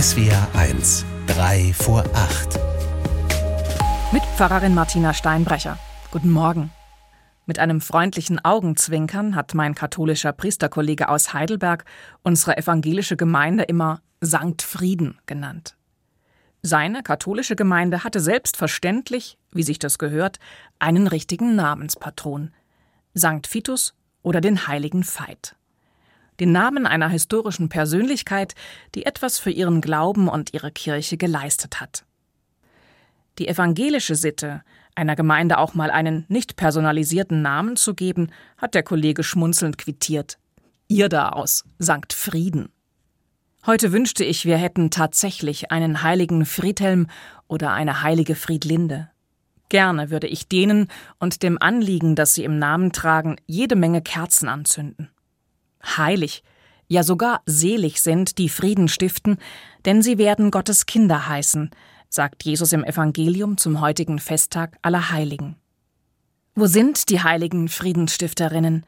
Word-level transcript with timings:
SWR 0.00 0.46
1, 0.54 1.04
3 1.26 1.72
vor 1.72 2.04
8. 2.14 2.60
Mit 4.12 4.22
Pfarrerin 4.36 4.72
Martina 4.72 5.12
Steinbrecher. 5.12 5.76
Guten 6.12 6.30
Morgen. 6.30 6.70
Mit 7.46 7.58
einem 7.58 7.80
freundlichen 7.80 8.38
Augenzwinkern 8.44 9.34
hat 9.34 9.54
mein 9.54 9.74
katholischer 9.74 10.32
Priesterkollege 10.32 11.08
aus 11.08 11.34
Heidelberg 11.34 11.84
unsere 12.22 12.56
evangelische 12.56 13.16
Gemeinde 13.16 13.64
immer 13.64 14.00
Sankt 14.20 14.62
Frieden 14.62 15.18
genannt. 15.26 15.76
Seine 16.62 17.02
katholische 17.02 17.56
Gemeinde 17.56 18.04
hatte 18.04 18.20
selbstverständlich, 18.20 19.36
wie 19.50 19.64
sich 19.64 19.80
das 19.80 19.98
gehört, 19.98 20.38
einen 20.78 21.08
richtigen 21.08 21.56
Namenspatron. 21.56 22.52
Sankt 23.14 23.52
Vitus 23.52 23.94
oder 24.22 24.40
den 24.40 24.68
heiligen 24.68 25.02
Veit 25.02 25.57
den 26.40 26.52
Namen 26.52 26.86
einer 26.86 27.08
historischen 27.08 27.68
Persönlichkeit, 27.68 28.54
die 28.94 29.06
etwas 29.06 29.38
für 29.38 29.50
ihren 29.50 29.80
Glauben 29.80 30.28
und 30.28 30.54
ihre 30.54 30.70
Kirche 30.70 31.16
geleistet 31.16 31.80
hat. 31.80 32.04
Die 33.38 33.48
evangelische 33.48 34.14
Sitte, 34.14 34.62
einer 34.94 35.14
Gemeinde 35.14 35.58
auch 35.58 35.74
mal 35.74 35.90
einen 35.90 36.24
nicht 36.28 36.56
personalisierten 36.56 37.40
Namen 37.40 37.76
zu 37.76 37.94
geben, 37.94 38.30
hat 38.56 38.74
der 38.74 38.82
Kollege 38.82 39.22
schmunzelnd 39.22 39.78
quittiert. 39.78 40.38
Ihr 40.88 41.08
da 41.08 41.28
aus 41.30 41.64
Sankt 41.78 42.12
Frieden. 42.12 42.70
Heute 43.66 43.92
wünschte 43.92 44.24
ich, 44.24 44.44
wir 44.44 44.56
hätten 44.56 44.90
tatsächlich 44.90 45.70
einen 45.70 46.02
heiligen 46.02 46.46
Friedhelm 46.46 47.06
oder 47.48 47.72
eine 47.72 48.02
heilige 48.02 48.34
Friedlinde. 48.34 49.10
Gerne 49.68 50.10
würde 50.10 50.26
ich 50.26 50.48
denen 50.48 50.88
und 51.18 51.42
dem 51.42 51.60
Anliegen, 51.60 52.16
das 52.16 52.34
sie 52.34 52.44
im 52.44 52.58
Namen 52.58 52.92
tragen, 52.92 53.36
jede 53.46 53.76
Menge 53.76 54.00
Kerzen 54.00 54.48
anzünden 54.48 55.10
heilig, 55.96 56.42
ja 56.88 57.02
sogar 57.02 57.42
selig 57.46 58.00
sind, 58.00 58.38
die 58.38 58.48
Frieden 58.48 58.88
stiften, 58.88 59.38
denn 59.84 60.02
sie 60.02 60.18
werden 60.18 60.50
Gottes 60.50 60.86
Kinder 60.86 61.28
heißen, 61.28 61.70
sagt 62.08 62.44
Jesus 62.44 62.72
im 62.72 62.84
Evangelium 62.84 63.56
zum 63.56 63.80
heutigen 63.80 64.18
Festtag 64.18 64.78
aller 64.82 65.10
Heiligen. 65.10 65.56
Wo 66.54 66.66
sind 66.66 67.08
die 67.08 67.22
heiligen 67.22 67.68
Friedensstifterinnen? 67.68 68.84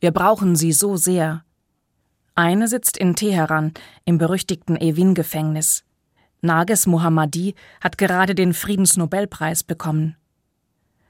Wir 0.00 0.10
brauchen 0.10 0.56
sie 0.56 0.72
so 0.72 0.96
sehr. 0.96 1.44
Eine 2.34 2.66
sitzt 2.66 2.96
in 2.96 3.14
Teheran 3.14 3.72
im 4.04 4.18
berüchtigten 4.18 4.76
Evin-Gefängnis. 4.76 5.84
Nages 6.40 6.86
Mohammadi 6.86 7.54
hat 7.80 7.98
gerade 7.98 8.34
den 8.34 8.52
Friedensnobelpreis 8.52 9.62
bekommen. 9.62 10.16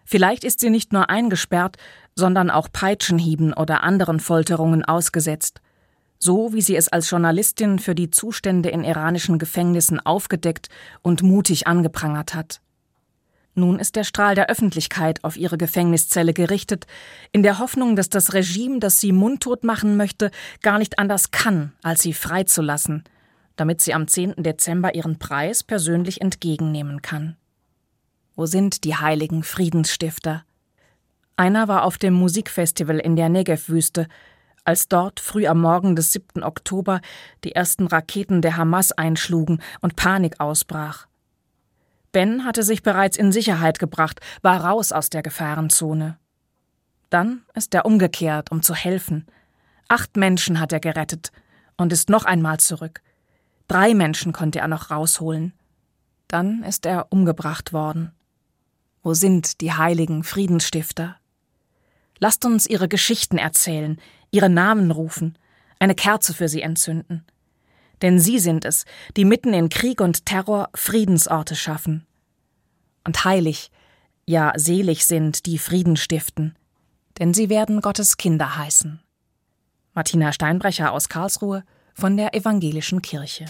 Vielleicht 0.05 0.45
ist 0.45 0.61
sie 0.61 0.69
nicht 0.69 0.93
nur 0.93 1.09
eingesperrt, 1.09 1.79
sondern 2.15 2.51
auch 2.51 2.69
Peitschenhieben 2.73 3.53
oder 3.53 3.83
anderen 3.83 4.21
Folterungen 4.21 4.85
ausgesetzt, 4.85 5.61
so 6.19 6.53
wie 6.53 6.63
sie 6.63 6.77
es 6.77 6.89
als 6.89 7.11
Journalistin 7.11 7.79
für 7.79 7.95
die 7.95 8.11
Zustände 8.11 8.69
in 8.69 8.85
iranischen 8.85 9.39
Gefängnissen 9.39 9.99
aufgedeckt 9.99 10.69
und 11.03 11.23
mutig 11.23 11.67
angeprangert 11.67 12.35
hat. 12.35 12.61
Nun 13.55 13.79
ist 13.79 13.97
der 13.97 14.05
Strahl 14.05 14.35
der 14.35 14.49
Öffentlichkeit 14.49 15.23
auf 15.25 15.37
ihre 15.37 15.59
Gefängniszelle 15.59 16.33
gerichtet, 16.33 16.87
in 17.33 17.43
der 17.43 17.59
Hoffnung, 17.59 17.97
dass 17.97 18.09
das 18.09 18.33
Regime, 18.33 18.79
das 18.79 18.99
sie 18.99 19.13
mundtot 19.13 19.63
machen 19.63 19.97
möchte, 19.97 20.31
gar 20.63 20.79
nicht 20.79 20.99
anders 20.99 21.33
kann, 21.33 21.73
als 21.83 22.01
sie 22.01 22.15
freizulassen, 22.15 23.05
damit 23.57 23.83
sie 23.83 23.93
am 23.93 24.09
10. 24.09 24.37
Dezember 24.39 24.95
ihren 24.95 25.19
Preis 25.19 25.63
persönlich 25.65 26.23
entgegennehmen 26.23 27.03
kann. 27.03 27.37
Wo 28.35 28.47
sind 28.47 28.85
die 28.85 28.97
heiligen 28.97 29.43
Friedensstifter? 29.43 30.45
Einer 31.43 31.67
war 31.67 31.83
auf 31.83 31.99
dem 31.99 32.15
Musikfestival 32.15 33.01
in 33.01 33.17
der 33.17 33.29
Negev-Wüste, 33.29 34.07
als 34.63 34.87
dort 34.87 35.19
früh 35.19 35.49
am 35.49 35.61
Morgen 35.61 35.97
des 35.97 36.13
7. 36.13 36.45
Oktober 36.45 37.01
die 37.43 37.51
ersten 37.51 37.89
Raketen 37.89 38.43
der 38.43 38.57
Hamas 38.57 38.93
einschlugen 38.93 39.61
und 39.81 39.97
Panik 39.97 40.39
ausbrach. 40.39 41.09
Ben 42.13 42.45
hatte 42.45 42.63
sich 42.63 42.85
bereits 42.85 43.17
in 43.17 43.33
Sicherheit 43.33 43.81
gebracht, 43.81 44.21
war 44.43 44.65
raus 44.65 44.93
aus 44.93 45.11
der 45.11 45.25
Gefahrenzone. 45.25 46.17
Dann 47.11 47.43
ist 47.55 47.75
er 47.75 47.87
umgekehrt, 47.87 48.53
um 48.53 48.63
zu 48.63 48.77
helfen. 48.77 49.27
Acht 49.89 50.17
Menschen 50.17 50.61
hat 50.61 50.73
er 50.73 50.79
gerettet 50.79 51.33
und 51.77 51.93
ist 51.93 52.09
noch 52.09 52.25
einmal 52.25 52.61
zurück. 52.61 53.03
Drei 53.67 53.95
Menschen 53.95 54.33
konnte 54.33 54.61
er 54.61 54.69
noch 54.69 54.93
rausholen. 54.93 55.55
Dann 56.29 56.63
ist 56.63 56.87
er 56.87 57.09
umgebracht 57.11 57.73
worden. 57.73 58.13
Wo 59.03 59.13
sind 59.13 59.61
die 59.61 59.73
heiligen 59.73 60.23
Friedensstifter? 60.23 61.17
Lasst 62.23 62.45
uns 62.45 62.67
ihre 62.67 62.87
Geschichten 62.87 63.37
erzählen, 63.37 64.01
ihre 64.31 64.49
Namen 64.49 64.93
rufen, 64.93 65.37
eine 65.81 65.97
Kerze 65.97 66.33
für 66.33 66.49
sie 66.49 66.63
entzünden. 66.63 67.27
Denn 68.01 68.21
sie 68.21 68.39
sind 68.39 68.65
es, 68.65 68.85
die 69.17 69.25
mitten 69.25 69.53
in 69.53 69.71
Krieg 69.71 70.01
und 70.01 70.25
Terror 70.25 70.69
Friedensorte 70.73 71.57
schaffen. 71.57 72.07
Und 73.05 73.25
heilig, 73.25 73.73
ja 74.25 74.53
selig 74.55 75.05
sind, 75.05 75.47
die 75.47 75.59
Frieden 75.59 75.97
stiften, 75.97 76.55
denn 77.19 77.35
sie 77.35 77.49
werden 77.51 77.81
Gottes 77.81 78.19
Kinder 78.19 78.57
heißen. 78.57 79.01
Martina 79.93 80.33
Steinbrecher 80.33 80.93
aus 80.93 81.09
Karlsruhe 81.09 81.65
von 81.93 82.17
der 82.17 82.37
Evangelischen 82.37 83.03
Kirche. 83.03 83.47